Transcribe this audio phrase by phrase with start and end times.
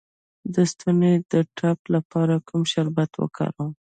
[0.53, 3.71] د ستوني د ټپ لپاره کوم شربت وکاروم؟